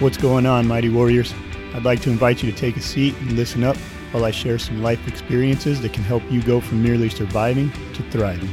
What's 0.00 0.16
going 0.16 0.46
on, 0.46 0.66
Mighty 0.66 0.88
Warriors? 0.88 1.34
I'd 1.74 1.84
like 1.84 2.00
to 2.00 2.10
invite 2.10 2.42
you 2.42 2.50
to 2.50 2.56
take 2.56 2.78
a 2.78 2.80
seat 2.80 3.14
and 3.18 3.32
listen 3.32 3.62
up 3.62 3.76
while 4.12 4.24
I 4.24 4.30
share 4.30 4.58
some 4.58 4.82
life 4.82 5.06
experiences 5.06 5.82
that 5.82 5.92
can 5.92 6.02
help 6.04 6.22
you 6.30 6.42
go 6.42 6.58
from 6.58 6.82
merely 6.82 7.10
surviving 7.10 7.70
to 7.92 8.02
thriving. 8.10 8.48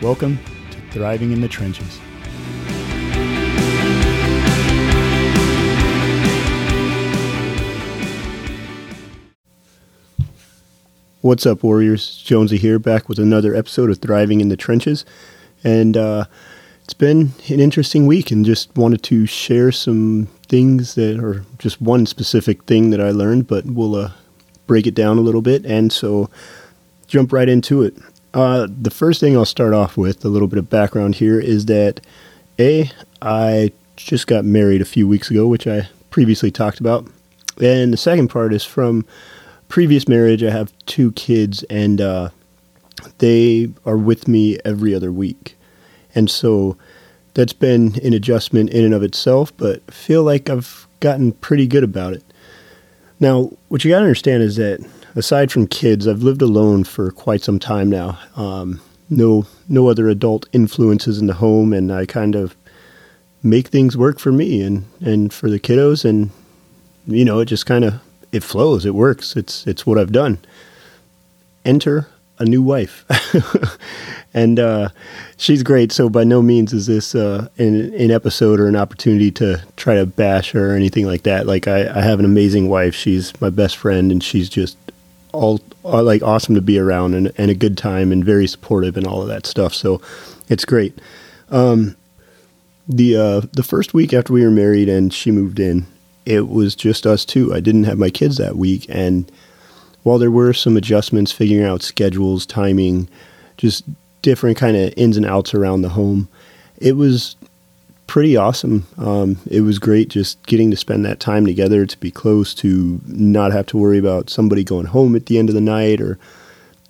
Welcome 0.00 0.38
to 0.70 0.80
Thriving 0.92 1.32
in 1.32 1.40
the 1.40 1.48
Trenches. 1.48 1.98
What's 11.22 11.44
up, 11.44 11.64
Warriors? 11.64 12.22
Jonesy 12.24 12.56
here, 12.56 12.78
back 12.78 13.08
with 13.08 13.18
another 13.18 13.56
episode 13.56 13.90
of 13.90 13.98
Thriving 13.98 14.40
in 14.40 14.48
the 14.48 14.56
Trenches. 14.56 15.04
And 15.64 15.96
uh, 15.96 16.26
it's 16.84 16.94
been 16.94 17.32
an 17.48 17.58
interesting 17.58 18.06
week, 18.06 18.30
and 18.30 18.44
just 18.44 18.76
wanted 18.76 19.02
to 19.04 19.26
share 19.26 19.72
some 19.72 20.28
things 20.54 20.94
that 20.94 21.18
are 21.18 21.44
just 21.58 21.80
one 21.80 22.06
specific 22.06 22.62
thing 22.62 22.90
that 22.90 23.00
I 23.00 23.10
learned, 23.10 23.48
but 23.48 23.66
we'll 23.66 23.96
uh, 23.96 24.12
break 24.68 24.86
it 24.86 24.94
down 24.94 25.18
a 25.18 25.20
little 25.20 25.42
bit. 25.42 25.66
And 25.66 25.92
so, 25.92 26.30
jump 27.08 27.32
right 27.32 27.48
into 27.48 27.82
it. 27.82 27.96
Uh, 28.32 28.68
the 28.70 28.92
first 28.92 29.18
thing 29.18 29.36
I'll 29.36 29.44
start 29.44 29.74
off 29.74 29.96
with, 29.96 30.24
a 30.24 30.28
little 30.28 30.46
bit 30.46 30.60
of 30.60 30.70
background 30.70 31.16
here, 31.16 31.40
is 31.40 31.66
that 31.66 32.00
A, 32.60 32.88
I 33.20 33.72
just 33.96 34.28
got 34.28 34.44
married 34.44 34.80
a 34.80 34.84
few 34.84 35.08
weeks 35.08 35.28
ago, 35.28 35.48
which 35.48 35.66
I 35.66 35.88
previously 36.10 36.52
talked 36.52 36.78
about. 36.78 37.04
And 37.60 37.92
the 37.92 37.96
second 37.96 38.28
part 38.28 38.54
is 38.54 38.64
from 38.64 39.04
previous 39.66 40.06
marriage, 40.06 40.44
I 40.44 40.52
have 40.52 40.72
two 40.86 41.10
kids, 41.12 41.64
and 41.64 42.00
uh, 42.00 42.28
they 43.18 43.72
are 43.84 43.96
with 43.96 44.28
me 44.28 44.60
every 44.64 44.94
other 44.94 45.10
week. 45.10 45.56
And 46.14 46.30
so 46.30 46.76
that's 47.34 47.52
been 47.52 47.98
an 48.02 48.14
adjustment 48.14 48.70
in 48.70 48.84
and 48.84 48.94
of 48.94 49.02
itself, 49.02 49.52
but 49.56 49.82
feel 49.92 50.22
like 50.22 50.48
I've 50.48 50.86
gotten 51.00 51.32
pretty 51.32 51.66
good 51.66 51.84
about 51.84 52.14
it. 52.14 52.24
Now, 53.20 53.50
what 53.68 53.84
you 53.84 53.90
got 53.90 53.98
to 53.98 54.04
understand 54.04 54.42
is 54.42 54.56
that 54.56 54.84
aside 55.14 55.52
from 55.52 55.66
kids, 55.66 56.08
I've 56.08 56.22
lived 56.22 56.42
alone 56.42 56.84
for 56.84 57.10
quite 57.10 57.42
some 57.42 57.58
time 57.58 57.90
now. 57.90 58.18
Um, 58.36 58.80
no, 59.10 59.46
no 59.68 59.88
other 59.88 60.08
adult 60.08 60.48
influences 60.52 61.18
in 61.18 61.26
the 61.26 61.34
home, 61.34 61.72
and 61.72 61.92
I 61.92 62.06
kind 62.06 62.34
of 62.34 62.56
make 63.42 63.68
things 63.68 63.96
work 63.96 64.18
for 64.18 64.32
me 64.32 64.62
and, 64.62 64.84
and 65.00 65.32
for 65.32 65.50
the 65.50 65.60
kiddos, 65.60 66.04
and 66.04 66.30
you 67.06 67.24
know, 67.24 67.40
it 67.40 67.46
just 67.46 67.66
kind 67.66 67.84
of 67.84 68.00
it 68.32 68.42
flows, 68.42 68.86
it 68.86 68.94
works. 68.94 69.36
It's 69.36 69.66
it's 69.66 69.86
what 69.86 69.98
I've 69.98 70.12
done. 70.12 70.38
Enter 71.64 72.08
a 72.38 72.44
new 72.44 72.62
wife, 72.62 73.04
and 74.34 74.58
uh, 74.58 74.88
she's 75.36 75.62
great. 75.62 75.92
So 75.92 76.08
by 76.08 76.24
no 76.24 76.42
means 76.42 76.72
is 76.72 76.86
this 76.86 77.14
uh, 77.14 77.48
an, 77.58 77.94
an, 77.94 78.10
episode 78.10 78.60
or 78.60 78.66
an 78.66 78.76
opportunity 78.76 79.30
to 79.32 79.62
try 79.76 79.94
to 79.94 80.06
bash 80.06 80.50
her 80.52 80.72
or 80.72 80.74
anything 80.76 81.06
like 81.06 81.22
that. 81.22 81.46
Like 81.46 81.68
I, 81.68 81.88
I 81.88 82.02
have 82.02 82.18
an 82.18 82.24
amazing 82.24 82.68
wife. 82.68 82.94
She's 82.94 83.38
my 83.40 83.50
best 83.50 83.76
friend, 83.76 84.10
and 84.10 84.22
she's 84.22 84.48
just 84.48 84.76
all, 85.32 85.60
all 85.82 86.02
like 86.02 86.22
awesome 86.22 86.54
to 86.54 86.60
be 86.60 86.78
around 86.78 87.14
and, 87.14 87.32
and, 87.36 87.50
a 87.50 87.54
good 87.54 87.76
time 87.76 88.12
and 88.12 88.24
very 88.24 88.46
supportive 88.46 88.96
and 88.96 89.06
all 89.06 89.20
of 89.20 89.28
that 89.28 89.46
stuff. 89.46 89.74
So 89.74 90.00
it's 90.48 90.64
great. 90.64 90.98
Um, 91.50 91.96
the 92.88 93.16
uh, 93.16 93.40
the 93.52 93.62
first 93.62 93.94
week 93.94 94.12
after 94.12 94.32
we 94.32 94.44
were 94.44 94.50
married 94.50 94.88
and 94.88 95.12
she 95.12 95.30
moved 95.30 95.58
in, 95.58 95.86
it 96.26 96.48
was 96.48 96.74
just 96.74 97.06
us 97.06 97.24
two. 97.24 97.54
I 97.54 97.60
didn't 97.60 97.84
have 97.84 97.98
my 97.98 98.10
kids 98.10 98.36
that 98.36 98.56
week, 98.56 98.86
and 98.88 99.30
while 100.04 100.18
there 100.18 100.30
were 100.30 100.52
some 100.52 100.76
adjustments, 100.76 101.32
figuring 101.32 101.64
out 101.64 101.82
schedules, 101.82 102.46
timing, 102.46 103.08
just 103.56 103.84
different 104.22 104.56
kind 104.56 104.76
of 104.76 104.94
ins 104.96 105.16
and 105.16 105.26
outs 105.26 105.54
around 105.54 105.82
the 105.82 105.88
home, 105.88 106.28
it 106.78 106.92
was 106.92 107.36
pretty 108.06 108.36
awesome. 108.36 108.86
Um, 108.98 109.38
it 109.50 109.62
was 109.62 109.78
great 109.78 110.08
just 110.08 110.44
getting 110.46 110.70
to 110.70 110.76
spend 110.76 111.04
that 111.04 111.20
time 111.20 111.46
together, 111.46 111.86
to 111.86 111.98
be 111.98 112.10
close, 112.10 112.54
to 112.56 113.00
not 113.06 113.52
have 113.52 113.66
to 113.66 113.78
worry 113.78 113.98
about 113.98 114.30
somebody 114.30 114.62
going 114.62 114.86
home 114.86 115.16
at 115.16 115.26
the 115.26 115.38
end 115.38 115.48
of 115.48 115.54
the 115.54 115.60
night 115.60 116.00
or 116.00 116.18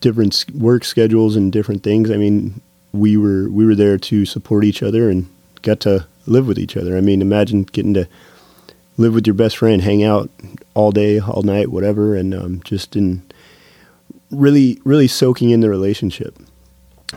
different 0.00 0.44
work 0.52 0.84
schedules 0.84 1.36
and 1.36 1.52
different 1.52 1.82
things. 1.82 2.10
I 2.10 2.16
mean, 2.16 2.60
we 2.92 3.16
were 3.16 3.48
we 3.48 3.64
were 3.64 3.74
there 3.74 3.98
to 3.98 4.26
support 4.26 4.64
each 4.64 4.82
other 4.82 5.08
and 5.08 5.28
got 5.62 5.80
to 5.80 6.06
live 6.26 6.46
with 6.46 6.58
each 6.58 6.76
other. 6.76 6.96
I 6.96 7.00
mean, 7.00 7.22
imagine 7.22 7.62
getting 7.62 7.94
to 7.94 8.08
live 8.96 9.14
with 9.14 9.26
your 9.26 9.34
best 9.34 9.56
friend, 9.56 9.82
hang 9.82 10.02
out 10.02 10.30
all 10.74 10.92
day, 10.92 11.18
all 11.18 11.42
night, 11.42 11.68
whatever, 11.68 12.14
and 12.14 12.34
um, 12.34 12.60
just 12.64 12.96
in 12.96 13.22
really, 14.30 14.80
really 14.84 15.08
soaking 15.08 15.50
in 15.50 15.60
the 15.60 15.70
relationship. 15.70 16.38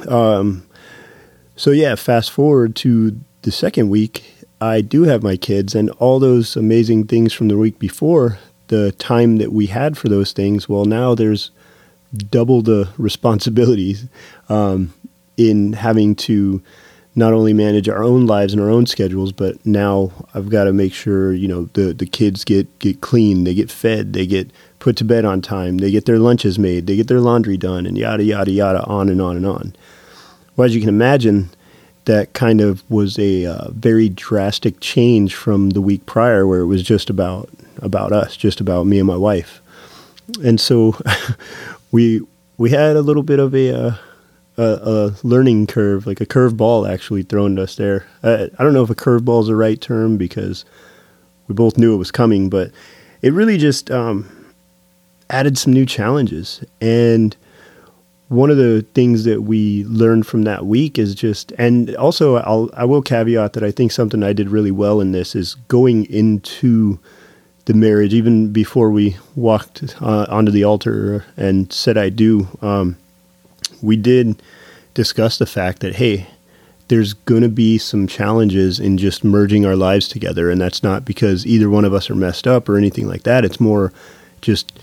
Um, 0.07 0.67
so 1.55 1.71
yeah, 1.71 1.95
fast 1.95 2.31
forward 2.31 2.75
to 2.77 3.19
the 3.41 3.51
second 3.51 3.89
week, 3.89 4.23
I 4.59 4.81
do 4.81 5.03
have 5.03 5.23
my 5.23 5.37
kids, 5.37 5.75
and 5.75 5.89
all 5.91 6.19
those 6.19 6.55
amazing 6.55 7.05
things 7.05 7.33
from 7.33 7.47
the 7.47 7.57
week 7.57 7.77
before, 7.79 8.39
the 8.67 8.91
time 8.93 9.37
that 9.37 9.51
we 9.51 9.67
had 9.67 9.97
for 9.97 10.09
those 10.09 10.31
things. 10.31 10.67
Well, 10.67 10.85
now 10.85 11.15
there's 11.15 11.51
double 12.31 12.61
the 12.61 12.89
responsibilities 12.97 14.05
um, 14.49 14.93
in 15.35 15.73
having 15.73 16.15
to 16.15 16.61
not 17.17 17.33
only 17.33 17.51
manage 17.51 17.89
our 17.89 18.03
own 18.03 18.27
lives 18.27 18.53
and 18.53 18.61
our 18.61 18.69
own 18.69 18.85
schedules, 18.85 19.31
but 19.31 19.65
now 19.65 20.11
I've 20.35 20.49
got 20.49 20.65
to 20.65 20.71
make 20.71 20.93
sure 20.93 21.33
you 21.33 21.47
know 21.47 21.65
the 21.73 21.91
the 21.91 22.05
kids 22.05 22.45
get 22.45 22.79
get 22.79 23.01
clean, 23.01 23.43
they 23.43 23.55
get 23.55 23.71
fed, 23.71 24.13
they 24.13 24.27
get 24.27 24.51
put 24.77 24.95
to 24.97 25.03
bed 25.03 25.25
on 25.25 25.41
time, 25.41 25.79
they 25.79 25.89
get 25.89 26.05
their 26.05 26.19
lunches 26.19 26.59
made, 26.59 26.85
they 26.85 26.95
get 26.95 27.07
their 27.07 27.19
laundry 27.19 27.57
done, 27.57 27.87
and 27.87 27.97
yada 27.97 28.23
yada 28.23 28.51
yada, 28.51 28.83
on 28.85 29.09
and 29.09 29.19
on 29.19 29.35
and 29.35 29.47
on. 29.47 29.75
Well, 30.55 30.67
as 30.67 30.75
you 30.75 30.79
can 30.79 30.89
imagine, 30.89 31.49
that 32.05 32.33
kind 32.33 32.61
of 32.61 32.89
was 32.89 33.17
a 33.17 33.47
uh, 33.47 33.71
very 33.71 34.09
drastic 34.09 34.79
change 34.79 35.33
from 35.33 35.71
the 35.71 35.81
week 35.81 36.05
prior, 36.05 36.45
where 36.45 36.59
it 36.59 36.67
was 36.67 36.83
just 36.83 37.09
about 37.09 37.49
about 37.77 38.11
us, 38.11 38.37
just 38.37 38.61
about 38.61 38.85
me 38.85 38.99
and 38.99 39.07
my 39.07 39.17
wife, 39.17 39.59
and 40.43 40.61
so 40.61 40.95
we 41.91 42.21
we 42.57 42.69
had 42.69 42.95
a 42.95 43.01
little 43.01 43.23
bit 43.23 43.39
of 43.39 43.55
a 43.55 43.71
uh, 43.71 43.95
a, 44.57 44.63
a 44.63 45.15
learning 45.23 45.67
curve, 45.67 46.07
like 46.07 46.21
a 46.21 46.25
curveball 46.25 46.89
actually 46.91 47.23
thrown 47.23 47.59
us 47.59 47.75
there. 47.75 48.05
I, 48.23 48.49
I 48.57 48.63
don't 48.63 48.73
know 48.73 48.83
if 48.83 48.89
a 48.89 48.95
curveball 48.95 49.41
is 49.41 49.47
the 49.47 49.55
right 49.55 49.79
term 49.79 50.17
because 50.17 50.65
we 51.47 51.55
both 51.55 51.77
knew 51.77 51.93
it 51.93 51.97
was 51.97 52.11
coming, 52.11 52.49
but 52.49 52.71
it 53.21 53.33
really 53.33 53.57
just 53.57 53.91
um, 53.91 54.29
added 55.29 55.57
some 55.57 55.73
new 55.73 55.85
challenges. 55.85 56.63
And 56.81 57.35
one 58.29 58.49
of 58.49 58.57
the 58.57 58.85
things 58.93 59.23
that 59.23 59.43
we 59.43 59.85
learned 59.85 60.27
from 60.27 60.43
that 60.43 60.65
week 60.65 60.97
is 60.97 61.15
just, 61.15 61.53
and 61.53 61.95
also 61.95 62.37
I'll, 62.37 62.69
I 62.73 62.83
will 62.83 63.01
caveat 63.01 63.53
that 63.53 63.63
I 63.63 63.71
think 63.71 63.91
something 63.91 64.23
I 64.23 64.33
did 64.33 64.49
really 64.49 64.71
well 64.71 64.99
in 64.99 65.13
this 65.13 65.35
is 65.35 65.55
going 65.67 66.05
into 66.05 66.99
the 67.65 67.73
marriage, 67.73 68.13
even 68.13 68.51
before 68.51 68.91
we 68.91 69.17
walked 69.35 69.95
uh, 70.01 70.25
onto 70.29 70.51
the 70.51 70.63
altar 70.63 71.25
and 71.35 71.71
said 71.71 71.97
I 71.97 72.09
do. 72.09 72.47
Um, 72.61 72.97
we 73.81 73.95
did 73.95 74.41
discuss 74.93 75.37
the 75.37 75.45
fact 75.45 75.79
that, 75.79 75.95
hey, 75.95 76.27
there's 76.87 77.13
going 77.13 77.41
to 77.41 77.49
be 77.49 77.77
some 77.77 78.07
challenges 78.07 78.79
in 78.79 78.97
just 78.97 79.23
merging 79.23 79.65
our 79.65 79.75
lives 79.75 80.07
together. 80.07 80.49
And 80.49 80.59
that's 80.59 80.83
not 80.83 81.03
because 81.05 81.45
either 81.45 81.69
one 81.69 81.85
of 81.85 81.93
us 81.93 82.09
are 82.09 82.15
messed 82.15 82.47
up 82.47 82.69
or 82.69 82.77
anything 82.77 83.07
like 83.07 83.23
that. 83.23 83.43
It's 83.43 83.59
more 83.59 83.91
just 84.41 84.79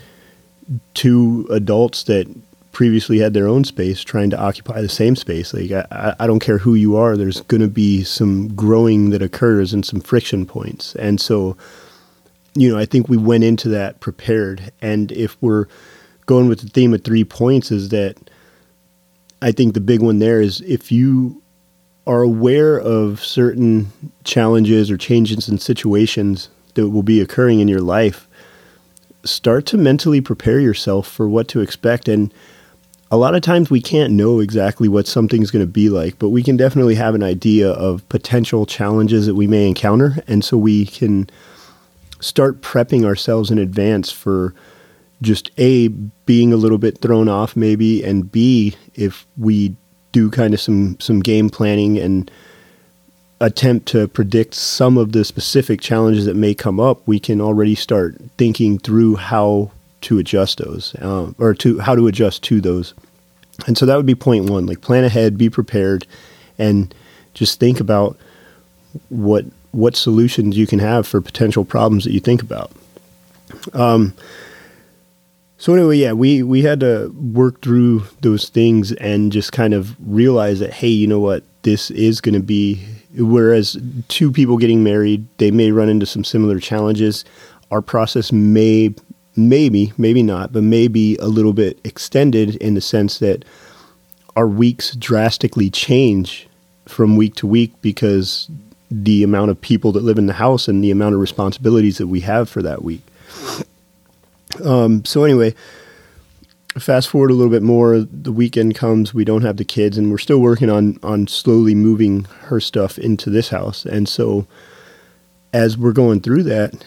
two 0.93 1.47
adults 1.51 2.03
that 2.05 2.27
previously 2.73 3.19
had 3.19 3.33
their 3.33 3.47
own 3.47 3.65
space 3.65 4.03
trying 4.03 4.31
to 4.31 4.39
occupy 4.39 4.83
the 4.83 4.89
same 4.89 5.17
space. 5.17 5.55
Like, 5.55 5.71
I, 5.71 6.15
I 6.19 6.27
don't 6.27 6.41
care 6.41 6.59
who 6.59 6.75
you 6.75 6.97
are, 6.97 7.17
there's 7.17 7.41
going 7.43 7.63
to 7.63 7.69
be 7.69 8.03
some 8.03 8.55
growing 8.55 9.11
that 9.11 9.23
occurs 9.23 9.73
and 9.73 9.87
some 9.87 10.01
friction 10.01 10.45
points. 10.45 10.95
And 10.97 11.21
so, 11.21 11.57
you 12.55 12.71
know, 12.71 12.79
I 12.79 12.85
think 12.85 13.09
we 13.09 13.17
went 13.17 13.45
into 13.45 13.69
that 13.71 14.01
prepared. 14.01 14.73
And 14.83 15.11
if 15.13 15.41
we're 15.41 15.67
going 16.27 16.49
with 16.49 16.61
the 16.61 16.69
theme 16.69 16.93
of 16.93 17.05
three 17.05 17.25
points, 17.25 17.71
is 17.71 17.91
that 17.91 18.19
I 19.43 19.53
think 19.53 19.75
the 19.75 19.81
big 19.81 20.01
one 20.01 20.19
there 20.19 20.41
is 20.41 20.61
if 20.63 20.91
you 20.91 21.43
are 22.07 22.23
aware 22.23 22.79
of 22.79 23.25
certain 23.25 23.91
challenges 24.25 24.91
or 24.91 24.97
changes 24.97 25.49
in 25.49 25.59
situations 25.59 26.51
that 26.75 26.91
will 26.91 27.03
be 27.03 27.21
occurring 27.21 27.61
in 27.61 27.69
your 27.69 27.81
life, 27.81 28.29
start 29.25 29.65
to 29.67 29.79
mentally 29.79 30.21
prepare 30.21 30.61
yourself 30.61 31.09
for 31.09 31.29
what 31.29 31.49
to 31.49 31.61
expect. 31.61 32.09
And 32.09 32.33
a 33.11 33.17
lot 33.17 33.35
of 33.35 33.43
times 33.43 33.71
we 33.71 33.81
can't 33.81 34.13
know 34.13 34.41
exactly 34.41 34.89
what 34.89 35.07
something's 35.07 35.51
going 35.51 35.65
to 35.65 35.71
be 35.71 35.89
like, 35.89 36.19
but 36.19 36.29
we 36.29 36.43
can 36.43 36.57
definitely 36.57 36.95
have 36.97 37.15
an 37.15 37.23
idea 37.23 37.71
of 37.71 38.07
potential 38.09 38.67
challenges 38.67 39.27
that 39.27 39.35
we 39.35 39.47
may 39.47 39.67
encounter. 39.67 40.23
And 40.27 40.45
so 40.45 40.59
we 40.59 40.87
can 40.87 41.29
start 42.21 42.61
prepping 42.61 43.05
ourselves 43.05 43.51
in 43.51 43.59
advance 43.59 44.11
for 44.11 44.55
just 45.23 45.51
a 45.59 45.89
being 45.89 46.53
a 46.53 46.57
little 46.57 46.79
bit 46.79 46.99
thrown 46.99 47.29
off 47.29 47.57
maybe 47.57 48.03
and 48.03 48.31
b 48.31 48.75
if 48.95 49.27
we 49.37 49.75
do 50.13 50.31
kind 50.31 50.55
of 50.55 50.61
some 50.61 50.99
some 51.01 51.21
game 51.21 51.49
planning 51.49 51.99
and 51.99 52.31
attempt 53.41 53.87
to 53.87 54.07
predict 54.09 54.55
some 54.55 54.97
of 54.97 55.13
the 55.13 55.25
specific 55.25 55.81
challenges 55.81 56.25
that 56.25 56.35
may 56.35 56.55
come 56.55 56.79
up 56.79 57.07
we 57.07 57.19
can 57.19 57.41
already 57.41 57.75
start 57.75 58.17
thinking 58.39 58.79
through 58.79 59.17
how 59.17 59.71
to 60.01 60.19
adjust 60.19 60.59
those 60.59 60.95
uh, 60.97 61.31
or 61.39 61.55
to 61.55 61.79
how 61.81 61.95
to 61.95 62.07
adjust 62.07 62.43
to 62.43 62.61
those 62.61 62.95
and 63.67 63.79
so 63.79 63.87
that 63.87 63.97
would 63.97 64.07
be 64.07 64.15
point 64.15 64.49
one 64.49 64.67
like 64.67 64.81
plan 64.81 65.05
ahead 65.05 65.39
be 65.39 65.51
prepared 65.51 66.07
and 66.59 66.95
just 67.35 67.59
think 67.59 67.81
about 67.81 68.17
what 69.09 69.45
what 69.75 69.97
solutions 69.97 70.57
you 70.57 70.67
can 70.67 70.79
have 70.79 71.07
for 71.07 71.21
potential 71.21 71.65
problems 71.65 72.05
that 72.05 72.13
you 72.13 72.21
think 72.21 72.43
about. 72.43 72.71
Um, 73.73 74.15
so 75.65 75.73
anyway, 75.73 75.97
yeah, 75.97 76.13
we 76.13 76.43
we 76.43 76.61
had 76.61 76.81
to 76.81 77.09
work 77.33 77.63
through 77.63 78.03
those 78.21 78.51
things 78.51 78.93
and 78.93 79.33
just 79.33 79.53
kind 79.53 79.73
of 79.73 79.97
realize 79.99 80.61
that 80.61 80.75
hey, 80.75 80.89
you 80.89 81.07
know 81.07 81.21
what, 81.21 81.43
this 81.63 81.91
is 81.93 82.21
going 82.21 82.35
to 82.35 82.43
be. 82.43 82.85
Whereas 83.17 83.79
two 84.09 84.31
people 84.31 84.59
getting 84.59 84.85
married, 84.85 85.27
they 85.39 85.51
may 85.51 85.71
run 85.71 85.89
into 85.89 86.05
some 86.05 86.23
similar 86.23 86.61
challenges. 86.61 87.25
Our 87.71 87.81
process 87.81 88.31
may, 88.31 88.95
maybe, 89.37 89.95
maybe 89.97 90.23
not, 90.23 90.53
but 90.53 90.65
maybe 90.65 91.17
a 91.17 91.29
little 91.29 91.55
bit 91.55 91.81
extended 91.83 92.57
in 92.57 92.75
the 92.75 92.83
sense 92.83 93.19
that 93.21 93.47
our 94.37 94.47
weeks 94.47 94.95
drastically 94.95 95.71
change 95.71 96.47
from 96.85 97.17
week 97.17 97.37
to 97.37 97.47
week 97.47 97.73
because 97.81 98.51
the 98.91 99.23
amount 99.23 99.51
of 99.51 99.59
people 99.63 99.93
that 99.93 100.03
live 100.03 100.19
in 100.19 100.27
the 100.27 100.35
house 100.35 100.69
and 100.69 100.85
the 100.85 100.91
amount 100.91 101.15
of 101.15 101.23
responsibilities 101.23 101.97
that 101.97 102.09
we 102.09 102.21
have 102.21 102.51
for 102.51 102.61
that 102.61 102.85
week. 102.85 103.01
Um, 104.63 105.05
so 105.05 105.25
anyway, 105.25 105.55
fast 106.79 107.09
forward 107.09 107.31
a 107.31 107.35
little 107.35 107.51
bit 107.51 107.63
more. 107.63 108.01
The 108.01 108.33
weekend 108.33 108.75
comes. 108.75 109.15
We 109.15 109.25
don't 109.25 109.43
have 109.43 109.57
the 109.57 109.65
kids, 109.65 109.97
and 109.97 110.11
we're 110.11 110.19
still 110.19 110.41
working 110.41 110.71
on 110.71 110.99
on 111.03 111.27
slowly 111.27 111.75
moving 111.75 112.25
her 112.43 112.61
stuff 112.61 112.99
into 112.99 113.31
this 113.31 113.49
house. 113.49 113.85
And 113.85 114.09
so, 114.09 114.47
as 115.53 115.79
we're 115.79 115.93
going 115.93 116.21
through 116.21 116.45
that, 116.45 116.85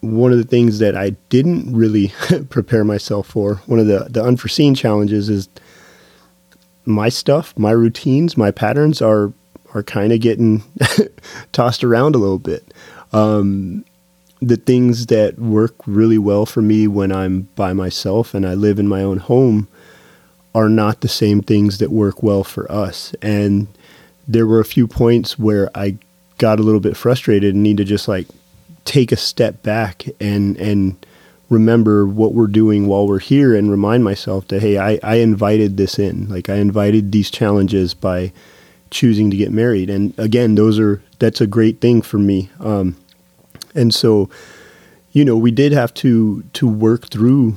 one 0.00 0.32
of 0.32 0.38
the 0.38 0.44
things 0.44 0.78
that 0.78 0.96
I 0.96 1.10
didn't 1.28 1.74
really 1.74 2.12
prepare 2.50 2.84
myself 2.84 3.26
for, 3.26 3.56
one 3.66 3.78
of 3.78 3.86
the 3.86 4.06
the 4.10 4.22
unforeseen 4.22 4.74
challenges, 4.74 5.28
is 5.28 5.48
my 6.84 7.08
stuff, 7.08 7.56
my 7.58 7.72
routines, 7.72 8.36
my 8.36 8.50
patterns 8.50 9.02
are 9.02 9.32
are 9.74 9.82
kind 9.82 10.12
of 10.12 10.20
getting 10.20 10.62
tossed 11.52 11.84
around 11.84 12.14
a 12.14 12.18
little 12.18 12.38
bit. 12.38 12.72
Um, 13.12 13.84
the 14.40 14.56
things 14.56 15.06
that 15.06 15.38
work 15.38 15.74
really 15.86 16.18
well 16.18 16.46
for 16.46 16.60
me 16.62 16.86
when 16.86 17.10
I'm 17.10 17.42
by 17.56 17.72
myself 17.72 18.34
and 18.34 18.46
I 18.46 18.54
live 18.54 18.78
in 18.78 18.88
my 18.88 19.02
own 19.02 19.18
home 19.18 19.68
are 20.54 20.68
not 20.68 21.00
the 21.00 21.08
same 21.08 21.42
things 21.42 21.78
that 21.78 21.90
work 21.90 22.22
well 22.22 22.44
for 22.44 22.70
us. 22.70 23.14
And 23.22 23.66
there 24.26 24.46
were 24.46 24.60
a 24.60 24.64
few 24.64 24.86
points 24.86 25.38
where 25.38 25.70
I 25.74 25.96
got 26.38 26.58
a 26.58 26.62
little 26.62 26.80
bit 26.80 26.96
frustrated 26.96 27.54
and 27.54 27.62
need 27.62 27.76
to 27.78 27.84
just 27.84 28.08
like 28.08 28.26
take 28.84 29.12
a 29.12 29.16
step 29.16 29.62
back 29.62 30.04
and 30.20 30.56
and 30.58 31.04
remember 31.48 32.06
what 32.06 32.34
we're 32.34 32.46
doing 32.46 32.86
while 32.86 33.06
we're 33.06 33.18
here 33.18 33.54
and 33.54 33.70
remind 33.70 34.02
myself 34.02 34.48
that 34.48 34.60
hey 34.60 34.78
I, 34.78 34.98
I 35.02 35.16
invited 35.16 35.76
this 35.76 35.98
in. 35.98 36.28
Like 36.28 36.48
i 36.48 36.56
invited 36.56 37.12
these 37.12 37.30
challenges 37.30 37.94
by 37.94 38.32
choosing 38.90 39.30
to 39.30 39.36
get 39.36 39.52
married. 39.52 39.90
And 39.90 40.18
again 40.18 40.54
those 40.54 40.78
are 40.78 41.02
that's 41.18 41.40
a 41.40 41.46
great 41.46 41.80
thing 41.80 42.02
for 42.02 42.18
me. 42.18 42.50
Um, 42.60 42.96
and 43.76 43.94
so, 43.94 44.28
you 45.12 45.24
know, 45.24 45.36
we 45.36 45.50
did 45.50 45.72
have 45.72 45.92
to 45.94 46.42
to 46.54 46.66
work 46.68 47.08
through 47.08 47.56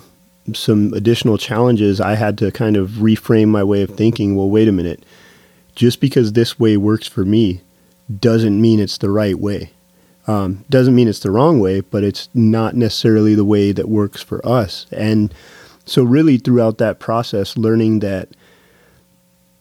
some 0.54 0.94
additional 0.94 1.38
challenges. 1.38 2.02
I 2.02 2.16
had 2.16 2.38
to 2.40 2.52
kind 2.52 2.76
of 2.76 2.90
reframe 2.92 3.50
my 3.50 3.64
way 3.64 3.82
of 3.82 3.92
thinking. 3.92 4.36
Well, 4.36 4.50
wait 4.50 4.68
a 4.68 4.72
minute. 4.72 5.04
Just 5.76 6.02
because 6.02 6.34
this 6.34 6.60
way 6.60 6.78
works 6.78 7.08
for 7.08 7.24
me 7.24 7.62
doesn't 8.20 8.60
mean 8.60 8.80
it's 8.80 8.98
the 8.98 9.10
right 9.10 9.40
way. 9.40 9.72
Um, 10.28 10.66
doesn't 10.70 10.94
mean 10.94 11.08
it's 11.08 11.20
the 11.20 11.32
wrong 11.32 11.60
way, 11.60 11.82
but 11.82 12.04
it's 12.04 12.30
not 12.34 12.76
necessarily 12.76 13.34
the 13.34 13.46
way 13.46 13.72
that 13.72 13.90
works 13.90 14.22
for 14.22 14.46
us. 14.46 14.86
And 14.92 15.34
so, 15.86 16.04
really, 16.04 16.38
throughout 16.38 16.78
that 16.78 17.00
process, 17.00 17.58
learning 17.58 18.00
that 18.00 18.30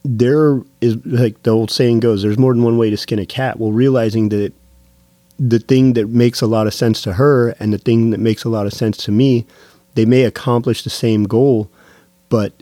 there 0.04 0.60
is, 0.80 0.96
like 1.06 1.42
the 1.42 1.50
old 1.50 1.70
saying 1.70 2.00
goes, 2.00 2.22
there's 2.22 2.38
more 2.38 2.52
than 2.52 2.62
one 2.62 2.76
way 2.76 2.90
to 2.90 2.96
skin 2.96 3.18
a 3.18 3.26
cat. 3.26 3.58
Well, 3.58 3.72
realizing 3.72 4.28
that 4.30 4.52
the 5.38 5.58
thing 5.58 5.92
that 5.92 6.08
makes 6.08 6.40
a 6.40 6.46
lot 6.46 6.66
of 6.66 6.74
sense 6.74 7.00
to 7.02 7.14
her 7.14 7.50
and 7.60 7.72
the 7.72 7.78
thing 7.78 8.10
that 8.10 8.18
makes 8.18 8.44
a 8.44 8.48
lot 8.48 8.66
of 8.66 8.72
sense 8.72 8.96
to 8.98 9.12
me, 9.12 9.46
they 9.94 10.04
may 10.04 10.24
accomplish 10.24 10.82
the 10.82 10.90
same 10.90 11.24
goal, 11.24 11.70
but 12.28 12.52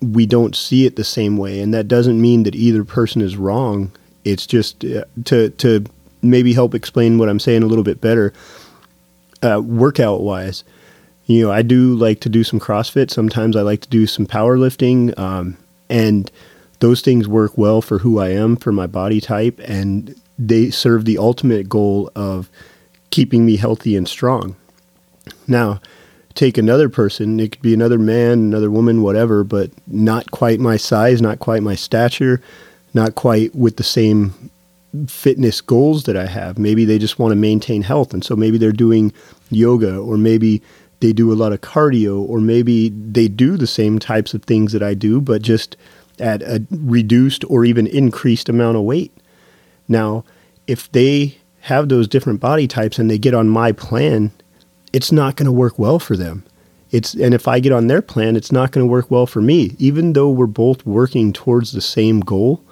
we 0.00 0.26
don't 0.26 0.56
see 0.56 0.86
it 0.86 0.96
the 0.96 1.04
same 1.04 1.36
way. 1.36 1.60
And 1.60 1.72
that 1.72 1.88
doesn't 1.88 2.20
mean 2.20 2.42
that 2.42 2.54
either 2.54 2.84
person 2.84 3.22
is 3.22 3.36
wrong. 3.36 3.92
It's 4.24 4.46
just 4.46 4.84
uh, 4.84 5.04
to, 5.26 5.50
to 5.50 5.84
maybe 6.20 6.52
help 6.52 6.74
explain 6.74 7.18
what 7.18 7.28
I'm 7.28 7.40
saying 7.40 7.62
a 7.62 7.66
little 7.66 7.84
bit 7.84 8.00
better. 8.00 8.32
Uh, 9.42 9.60
workout 9.60 10.22
wise, 10.22 10.64
you 11.26 11.44
know, 11.44 11.52
I 11.52 11.62
do 11.62 11.94
like 11.94 12.20
to 12.20 12.28
do 12.28 12.42
some 12.44 12.60
CrossFit. 12.60 13.10
Sometimes 13.10 13.56
I 13.56 13.62
like 13.62 13.82
to 13.82 13.88
do 13.88 14.06
some 14.06 14.26
powerlifting. 14.26 15.16
Um, 15.18 15.56
and 15.88 16.30
those 16.80 17.02
things 17.02 17.28
work 17.28 17.56
well 17.56 17.80
for 17.80 17.98
who 17.98 18.18
I 18.18 18.30
am, 18.30 18.56
for 18.56 18.72
my 18.72 18.86
body 18.86 19.20
type. 19.20 19.60
And 19.64 20.18
they 20.38 20.70
serve 20.70 21.04
the 21.04 21.18
ultimate 21.18 21.68
goal 21.68 22.10
of 22.14 22.50
keeping 23.10 23.46
me 23.46 23.56
healthy 23.56 23.96
and 23.96 24.08
strong. 24.08 24.56
Now, 25.46 25.80
take 26.34 26.58
another 26.58 26.88
person, 26.88 27.38
it 27.38 27.52
could 27.52 27.62
be 27.62 27.74
another 27.74 27.98
man, 27.98 28.32
another 28.32 28.70
woman, 28.70 29.02
whatever, 29.02 29.44
but 29.44 29.70
not 29.86 30.30
quite 30.30 30.58
my 30.58 30.76
size, 30.76 31.22
not 31.22 31.38
quite 31.38 31.62
my 31.62 31.76
stature, 31.76 32.42
not 32.92 33.14
quite 33.14 33.54
with 33.54 33.76
the 33.76 33.84
same 33.84 34.50
fitness 35.06 35.60
goals 35.60 36.04
that 36.04 36.16
I 36.16 36.26
have. 36.26 36.58
Maybe 36.58 36.84
they 36.84 36.98
just 36.98 37.18
want 37.18 37.32
to 37.32 37.36
maintain 37.36 37.82
health. 37.82 38.12
And 38.12 38.24
so 38.24 38.36
maybe 38.36 38.58
they're 38.58 38.72
doing 38.72 39.12
yoga, 39.50 39.96
or 39.96 40.16
maybe 40.16 40.62
they 41.00 41.12
do 41.12 41.32
a 41.32 41.34
lot 41.34 41.52
of 41.52 41.60
cardio, 41.60 42.20
or 42.28 42.40
maybe 42.40 42.88
they 42.88 43.28
do 43.28 43.56
the 43.56 43.66
same 43.66 43.98
types 43.98 44.34
of 44.34 44.42
things 44.42 44.72
that 44.72 44.82
I 44.82 44.94
do, 44.94 45.20
but 45.20 45.42
just 45.42 45.76
at 46.18 46.42
a 46.42 46.64
reduced 46.70 47.44
or 47.48 47.64
even 47.64 47.86
increased 47.86 48.48
amount 48.48 48.76
of 48.76 48.84
weight. 48.84 49.12
Now, 49.88 50.24
if 50.66 50.90
they 50.92 51.38
have 51.62 51.88
those 51.88 52.08
different 52.08 52.40
body 52.40 52.68
types 52.68 52.98
and 52.98 53.10
they 53.10 53.18
get 53.18 53.34
on 53.34 53.48
my 53.48 53.72
plan, 53.72 54.32
it's 54.92 55.10
not 55.10 55.36
going 55.36 55.46
to 55.46 55.52
work 55.52 55.78
well 55.78 55.98
for 55.98 56.16
them. 56.16 56.44
It's 56.90 57.14
and 57.14 57.34
if 57.34 57.48
I 57.48 57.58
get 57.58 57.72
on 57.72 57.88
their 57.88 58.02
plan, 58.02 58.36
it's 58.36 58.52
not 58.52 58.70
going 58.70 58.86
to 58.86 58.90
work 58.90 59.10
well 59.10 59.26
for 59.26 59.40
me. 59.40 59.74
Even 59.78 60.12
though 60.12 60.30
we're 60.30 60.46
both 60.46 60.86
working 60.86 61.32
towards 61.32 61.72
the 61.72 61.80
same 61.80 62.20
goal, 62.20 62.62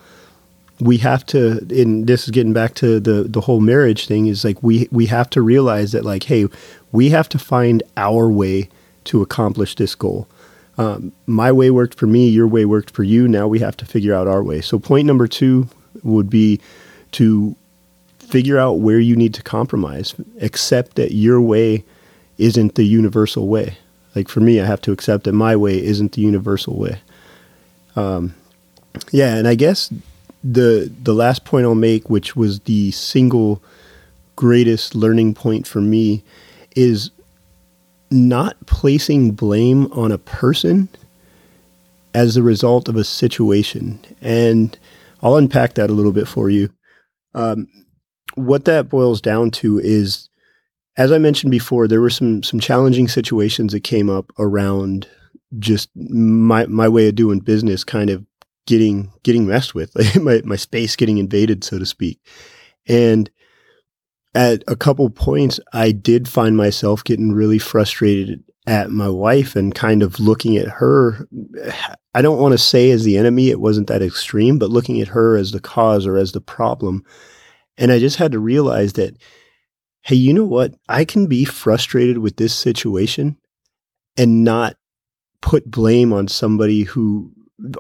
we 0.79 0.99
have 0.99 1.27
to 1.27 1.67
and 1.71 2.07
this 2.07 2.25
is 2.25 2.31
getting 2.31 2.53
back 2.53 2.75
to 2.75 3.01
the 3.01 3.25
the 3.25 3.41
whole 3.41 3.61
marriage 3.61 4.07
thing 4.07 4.27
is 4.27 4.45
like 4.45 4.63
we 4.63 4.89
we 4.93 5.07
have 5.07 5.29
to 5.31 5.43
realize 5.43 5.93
that 5.93 6.05
like 6.05 6.25
hey, 6.25 6.47
we 6.93 7.11
have 7.11 7.29
to 7.31 7.39
find 7.39 7.83
our 7.97 8.31
way 8.31 8.69
to 9.05 9.23
accomplish 9.23 9.75
this 9.75 9.95
goal. 9.95 10.29
Um, 10.79 11.13
my 11.27 11.51
way 11.51 11.71
worked 11.71 11.99
for 11.99 12.07
me, 12.07 12.29
your 12.29 12.47
way 12.47 12.65
worked 12.65 12.91
for 12.91 13.03
you. 13.03 13.27
Now 13.27 13.49
we 13.49 13.59
have 13.59 13.77
to 13.79 13.85
figure 13.85 14.15
out 14.15 14.29
our 14.29 14.43
way. 14.43 14.61
So 14.61 14.79
point 14.79 15.07
number 15.07 15.27
two 15.27 15.69
would 16.03 16.31
be 16.31 16.61
to 17.13 17.57
figure 18.19 18.59
out 18.59 18.81
where 18.81 18.99
you 18.99 19.15
need 19.17 19.35
to 19.35 19.43
compromise. 19.43 20.15
Accept 20.41 20.97
that 20.97 21.13
your 21.13 21.41
way 21.41 21.85
isn't 22.39 22.75
the 22.75 22.85
universal 22.85 23.49
way. 23.49 23.77
Like 24.15 24.29
for 24.29 24.41
me, 24.41 24.61
I 24.61 24.67
have 24.67 24.81
to 24.83 24.93
accept 24.93 25.25
that 25.25 25.33
my 25.33 25.57
way 25.57 25.83
isn't 25.83 26.13
the 26.13 26.23
universal 26.23 26.77
way. 26.77 27.01
Um, 27.97 28.35
yeah, 29.11 29.37
and 29.37 29.49
I 29.49 29.55
guess 29.55 29.93
the 30.45 30.93
the 31.03 31.15
last 31.15 31.45
point 31.45 31.67
I'll 31.67 31.75
make, 31.75 32.11
which 32.11 32.37
was 32.37 32.61
the 32.61 32.91
single 32.91 33.63
greatest 34.37 34.95
learning 34.95 35.35
point 35.35 35.67
for 35.67 35.81
me, 35.81 36.23
is 36.75 37.11
not 38.11 38.67
placing 38.67 39.33
blame 39.33 39.91
on 39.93 40.13
a 40.13 40.19
person 40.19 40.89
as 42.15 42.37
a 42.37 42.43
result 42.43 42.89
of 42.89 42.97
a 42.97 43.05
situation. 43.05 43.99
And 44.21 44.79
I'll 45.23 45.37
unpack 45.37 45.75
that 45.75 45.91
a 45.91 45.95
little 45.95 46.13
bit 46.13 46.29
for 46.29 46.51
you. 46.51 46.71
Um, 47.35 47.67
what 48.35 48.65
that 48.65 48.89
boils 48.89 49.21
down 49.21 49.51
to 49.53 49.79
is, 49.79 50.29
as 50.97 51.13
I 51.13 51.19
mentioned 51.19 51.51
before, 51.51 51.89
there 51.89 52.01
were 52.01 52.11
some 52.11 52.43
some 52.43 52.61
challenging 52.61 53.09
situations 53.09 53.73
that 53.73 53.85
came 53.85 54.11
up 54.11 54.33
around 54.39 55.09
just 55.59 55.91
my 55.95 56.67
my 56.67 56.89
way 56.89 57.09
of 57.09 57.15
doing 57.15 57.41
business, 57.41 57.85
kind 57.85 58.11
of 58.11 58.25
getting 58.67 59.13
getting 59.23 59.47
messed 59.47 59.75
with, 59.75 59.95
like 59.97 60.17
my 60.23 60.43
my 60.45 60.57
space 60.57 60.97
getting 60.97 61.19
invaded, 61.19 61.65
so 61.65 61.79
to 61.79 61.87
speak, 61.87 62.21
and 62.87 63.31
at 64.35 64.65
a 64.67 64.77
couple 64.77 65.09
points, 65.11 65.61
I 65.73 65.93
did 65.93 66.29
find 66.29 66.57
myself 66.57 67.05
getting 67.05 67.33
really 67.33 67.59
frustrated 67.59 68.43
at 68.67 68.91
my 68.91 69.09
wife 69.09 69.57
and 69.57 69.75
kind 69.75 70.03
of 70.03 70.21
looking 70.21 70.57
at 70.57 70.69
her. 70.69 71.29
I 72.15 72.23
don't 72.23 72.41
want 72.41 72.53
to 72.53 72.59
say 72.59 72.91
as 72.91 73.05
the 73.05 73.17
enemy, 73.17 73.49
it 73.49 73.61
wasn't 73.61 73.89
that 73.89 74.03
extreme, 74.03 74.59
but 74.59 74.71
looking 74.71 75.01
at 75.01 75.09
her 75.09 75.37
as 75.37 75.53
the 75.53 75.61
cause 75.61 76.07
or 76.07 76.17
as 76.17 76.33
the 76.33 76.41
problem. 76.41 77.05
And 77.79 77.91
I 77.91 77.99
just 77.99 78.17
had 78.17 78.33
to 78.33 78.39
realize 78.39 78.95
that, 78.95 79.17
hey, 80.03 80.17
you 80.17 80.35
know 80.35 80.45
what? 80.45 80.75
I 80.89 81.05
can 81.05 81.27
be 81.27 81.45
frustrated 81.45 82.19
with 82.19 82.37
this 82.37 82.55
situation 82.55 83.39
and 84.17 84.45
not 84.45 84.77
put 85.41 85.71
blame 85.71 86.13
on 86.13 86.29
somebody 86.29 86.83
who 86.83 87.33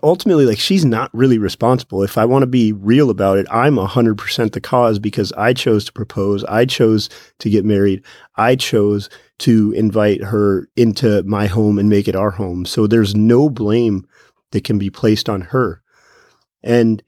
ultimately 0.03 0.47
like 0.47 0.59
she's 0.59 0.85
not 0.85 1.11
really 1.13 1.39
responsible 1.39 2.03
if 2.03 2.17
i 2.17 2.25
want 2.25 2.43
to 2.43 2.47
be 2.47 2.73
real 2.73 3.11
about 3.11 3.39
it 3.39 3.47
i'm 3.51 3.77
100% 3.77 4.53
the 4.53 4.61
cause 4.61 4.99
because 4.99 5.33
i 5.33 5.53
chose 5.53 5.85
to 5.85 5.93
propose 5.93 6.45
i 6.45 6.65
chose 6.65 7.09
to 7.39 7.51
get 7.51 7.65
married 7.65 8.05
i 8.37 8.55
chose 8.55 9.09
to 9.39 9.73
invite 9.73 10.23
her 10.23 10.69
into 10.77 11.23
my 11.25 11.47
home 11.47 11.79
and 11.79 11.89
make 11.89 12.07
it 12.07 12.15
our 12.15 12.31
home 12.31 12.65
so 12.65 12.87
there's 12.87 13.17
no 13.17 13.49
blame 13.49 14.07
that 14.53 14.65
can 14.65 14.79
be 14.79 14.91
placed 14.91 15.29
on 15.29 15.41
her 15.41 15.83
and 16.63 17.03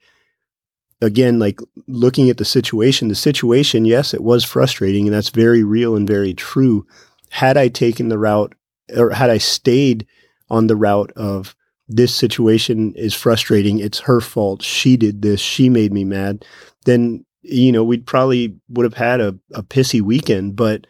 again, 1.01 1.39
like 1.39 1.59
looking 1.87 2.29
at 2.29 2.37
the 2.37 2.45
situation, 2.45 3.07
the 3.07 3.15
situation, 3.15 3.85
yes, 3.85 4.13
it 4.13 4.23
was 4.23 4.43
frustrating 4.43 5.07
and 5.07 5.13
that's 5.13 5.29
very 5.29 5.63
real 5.63 5.95
and 5.95 6.07
very 6.07 6.33
true. 6.33 6.85
Had 7.29 7.57
I 7.57 7.67
taken 7.67 8.09
the 8.09 8.17
route 8.17 8.53
or 8.95 9.11
had 9.11 9.29
I 9.29 9.37
stayed 9.37 10.05
on 10.49 10.67
the 10.67 10.75
route 10.75 11.11
of 11.15 11.55
this 11.87 12.13
situation 12.15 12.93
is 12.95 13.13
frustrating, 13.13 13.79
it's 13.79 13.99
her 13.99 14.21
fault, 14.21 14.61
she 14.61 14.97
did 14.97 15.21
this, 15.21 15.39
she 15.39 15.69
made 15.69 15.93
me 15.93 16.03
mad, 16.03 16.45
then, 16.85 17.25
you 17.41 17.71
know, 17.71 17.83
we'd 17.83 18.07
probably 18.07 18.55
would 18.69 18.83
have 18.85 18.95
had 18.95 19.21
a, 19.21 19.37
a 19.53 19.61
pissy 19.61 20.01
weekend. 20.01 20.55
But 20.55 20.87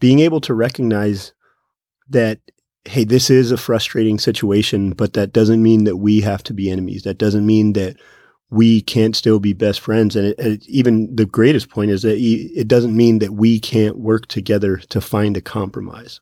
being 0.00 0.18
able 0.20 0.40
to 0.42 0.54
recognize 0.54 1.32
that 2.08 2.40
hey, 2.86 3.04
this 3.04 3.30
is 3.30 3.50
a 3.50 3.56
frustrating 3.56 4.18
situation, 4.18 4.92
but 4.92 5.14
that 5.14 5.32
doesn't 5.32 5.62
mean 5.62 5.84
that 5.84 5.96
we 5.96 6.20
have 6.20 6.42
to 6.44 6.54
be 6.54 6.70
enemies. 6.70 7.02
That 7.02 7.18
doesn't 7.18 7.46
mean 7.46 7.72
that 7.74 7.96
we 8.50 8.82
can't 8.82 9.16
still 9.16 9.40
be 9.40 9.52
best 9.52 9.80
friends. 9.80 10.14
And 10.16 10.28
it, 10.28 10.38
it, 10.38 10.68
even 10.68 11.14
the 11.14 11.24
greatest 11.24 11.70
point 11.70 11.90
is 11.90 12.02
that 12.02 12.18
it 12.18 12.68
doesn't 12.68 12.96
mean 12.96 13.18
that 13.18 13.32
we 13.32 13.58
can't 13.58 13.98
work 13.98 14.26
together 14.26 14.76
to 14.76 15.00
find 15.00 15.36
a 15.36 15.40
compromise. 15.40 16.20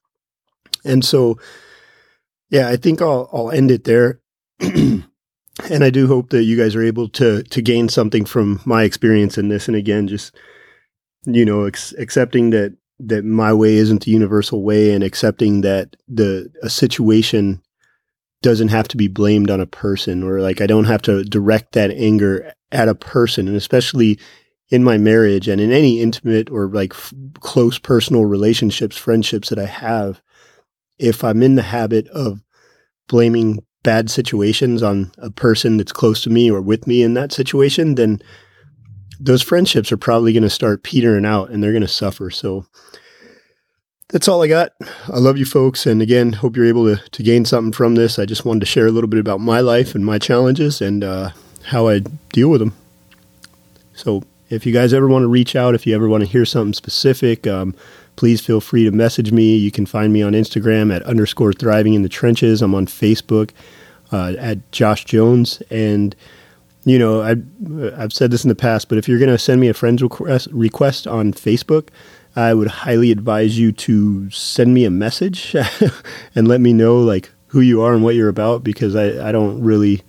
And 0.85 1.05
so, 1.05 1.39
yeah, 2.49 2.69
I 2.69 2.77
think 2.77 3.03
I'll, 3.03 3.29
I'll 3.33 3.51
end 3.51 3.71
it 3.71 3.85
there. 3.85 4.21
and 4.61 5.05
I 5.71 5.91
do 5.91 6.07
hope 6.07 6.31
that 6.31 6.45
you 6.45 6.57
guys 6.57 6.77
are 6.77 6.83
able 6.83 7.09
to, 7.11 7.43
to 7.43 7.63
gain 7.63 7.89
something 7.89 8.25
from 8.25 8.61
my 8.65 8.85
experience 8.85 9.37
in 9.37 9.49
this. 9.49 9.67
And 9.69 9.77
again, 9.77 10.07
just, 10.07 10.35
you 11.25 11.45
know, 11.45 11.65
ex- 11.65 11.95
accepting 11.99 12.51
that, 12.51 12.77
that 13.07 13.25
my 13.25 13.53
way 13.53 13.75
isn't 13.75 14.05
the 14.05 14.11
universal 14.11 14.63
way 14.63 14.95
and 14.95 15.03
accepting 15.03 15.63
that 15.63 15.97
the, 16.09 16.51
a 16.63 16.71
situation 16.71 17.63
doesn't 18.43 18.69
have 18.69 18.89
to 18.89 18.97
be 18.97 19.09
blamed 19.09 19.51
on 19.51 19.61
a 19.61 19.67
person 19.67 20.23
or 20.23 20.41
like 20.41 20.61
I 20.61 20.67
don't 20.67 20.85
have 20.85 21.03
to 21.03 21.25
direct 21.25 21.73
that 21.73 21.91
anger 21.93 22.53
at 22.71 22.89
a 22.89 22.95
person. 22.95 23.47
And 23.47 23.57
especially 23.57 24.19
in 24.69 24.83
my 24.83 24.99
marriage 24.99 25.49
and 25.49 25.61
in 25.61 25.71
any 25.71 26.01
intimate 26.01 26.51
or 26.51 26.69
like 26.69 26.93
f- 26.93 27.13
close 27.41 27.79
personal 27.79 28.25
relationships, 28.25 28.97
friendships 28.97 29.49
that 29.51 29.59
I 29.59 29.67
have, 29.67 30.23
if 30.99 31.23
I'm 31.23 31.43
in 31.43 31.55
the 31.55 31.63
habit 31.63 32.09
of 32.09 32.43
blaming 33.09 33.65
bad 33.83 34.11
situations 34.11 34.83
on 34.83 35.13
a 35.19 35.31
person 35.31 35.77
that's 35.77 35.93
close 35.93 36.23
to 36.23 36.31
me 36.31 36.51
or 36.51 36.61
with 36.61 36.87
me 36.87 37.03
in 37.03 37.15
that 37.15 37.33
situation, 37.33 37.97
then 37.97 38.21
those 39.21 39.43
friendships 39.43 39.93
are 39.93 39.97
probably 39.97 40.33
going 40.33 40.43
to 40.43 40.51
start 40.51 40.83
petering 40.83 41.25
out 41.25 41.51
and 41.51 41.63
they're 41.63 41.73
going 41.73 41.83
to 41.83 41.89
suffer. 41.89 42.31
So 42.31 42.67
that's 44.09 44.29
all 44.29 44.43
I 44.43 44.49
got. 44.49 44.73
I 45.13 45.19
love 45.19 45.39
you 45.39 45.45
folks. 45.45 45.87
And 45.87 46.03
again, 46.03 46.35
hope 46.35 46.57
you're 46.57 46.67
able 46.67 46.95
to, 46.95 47.03
to 47.11 47.23
gain 47.23 47.45
something 47.45 47.73
from 47.73 47.95
this. 47.95 48.19
I 48.19 48.27
just 48.27 48.45
wanted 48.45 48.61
to 48.61 48.67
share 48.67 48.87
a 48.87 48.91
little 48.91 49.09
bit 49.09 49.21
about 49.21 49.41
my 49.41 49.61
life 49.61 49.95
and 49.95 50.05
my 50.05 50.19
challenges 50.19 50.81
and 50.81 51.03
uh, 51.03 51.31
how 51.65 51.89
I 51.89 52.01
deal 52.31 52.49
with 52.49 52.61
them. 52.61 52.75
So 53.95 54.23
if 54.51 54.67
you 54.67 54.73
guys 54.73 54.93
ever 54.93 55.09
want 55.09 55.23
to 55.23 55.29
reach 55.29 55.57
out, 55.57 55.75
if 55.75 55.87
you 55.87 55.95
ever 55.95 56.09
want 56.09 56.23
to 56.23 56.29
hear 56.29 56.45
something 56.45 56.75
specific, 56.75 57.47
um, 57.47 57.75
please 58.17 58.41
feel 58.41 58.61
free 58.61 58.85
to 58.85 58.91
message 58.91 59.33
me. 59.33 59.57
You 59.57 59.71
can 59.71 59.87
find 59.87 60.13
me 60.13 60.23
on 60.23 60.33
Instagram 60.33 60.95
at 60.95 61.03
underscore 61.05 61.53
thriving 61.53 61.95
in 61.95 62.03
the 62.03 62.09
trenches. 62.09 62.61
I'm 62.61 62.75
on 62.75 62.87
Facebook 62.87 63.51
uh, 64.11 64.35
at 64.39 64.71
Josh 64.73 65.05
Jones. 65.05 65.63
And, 65.71 66.15
you 66.85 66.99
know, 66.99 67.23
I, 67.23 67.37
I've 67.97 68.13
said 68.13 68.31
this 68.31 68.45
in 68.45 68.49
the 68.49 68.55
past, 68.55 68.89
but 68.89 68.99
if 68.99 69.09
you're 69.09 69.19
going 69.19 69.31
to 69.31 69.39
send 69.39 69.61
me 69.61 69.69
a 69.69 69.75
friend's 69.75 70.03
request, 70.03 70.49
request 70.51 71.07
on 71.07 71.33
Facebook, 71.33 71.89
I 72.35 72.55
would 72.55 72.69
highly 72.69 73.11
advise 73.11 73.59
you 73.59 73.73
to 73.73 74.31
send 74.31 74.75
me 74.75 74.85
a 74.85 74.91
message 74.91 75.55
and 76.35 76.49
let 76.49 76.61
me 76.61 76.73
know 76.73 76.99
like 76.99 77.31
who 77.49 77.61
you 77.61 77.83
are 77.83 77.93
and 77.93 78.03
what 78.03 78.15
you're 78.15 78.29
about 78.29 78.65
because 78.65 78.97
I, 78.97 79.29
I 79.29 79.33
don't 79.33 79.63
really 79.63 80.03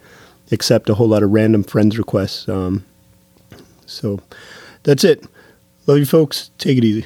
accept 0.52 0.90
a 0.90 0.96
whole 0.96 1.08
lot 1.08 1.24
of 1.24 1.32
random 1.32 1.64
friends 1.64 1.98
requests. 1.98 2.48
Um, 2.48 2.86
so 3.86 4.20
that's 4.84 5.04
it. 5.04 5.26
Love 5.86 5.98
you 5.98 6.06
folks. 6.06 6.52
Take 6.58 6.78
it 6.78 6.86
easy. 6.86 7.06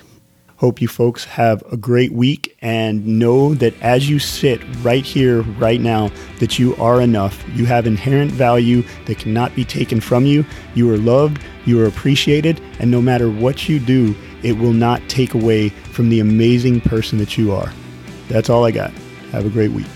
Hope 0.58 0.82
you 0.82 0.88
folks 0.88 1.24
have 1.24 1.64
a 1.72 1.78
great 1.78 2.12
week 2.12 2.58
and 2.64 3.06
know 3.06 3.54
that 3.54 3.80
as 3.80 4.10
you 4.10 4.18
sit 4.18 4.60
right 4.82 5.06
here, 5.06 5.44
right 5.60 5.80
now, 5.80 6.10
that 6.40 6.58
you 6.58 6.76
are 6.78 7.00
enough. 7.00 7.44
You 7.54 7.68
have 7.68 7.86
inherent 7.86 8.32
value 8.32 8.84
that 9.06 9.20
cannot 9.20 9.56
be 9.56 9.64
taken 9.64 10.02
from 10.02 10.26
you. 10.26 10.44
You 10.74 10.92
are 10.92 10.98
loved, 10.98 11.44
you 11.66 11.80
are 11.80 11.86
appreciated, 11.86 12.60
and 12.80 12.90
no 12.90 13.04
matter 13.04 13.30
what 13.30 13.70
you 13.70 13.80
do, 13.80 14.16
it 14.42 14.58
will 14.58 14.74
not 14.74 15.08
take 15.08 15.36
away 15.36 15.70
from 15.70 16.10
the 16.10 16.20
amazing 16.20 16.82
person 16.82 17.20
that 17.20 17.38
you 17.38 17.52
are. 17.52 17.72
That's 18.28 18.50
all 18.50 18.66
I 18.66 18.72
got. 18.72 18.92
Have 19.32 19.46
a 19.46 19.50
great 19.50 19.72
week. 19.72 19.88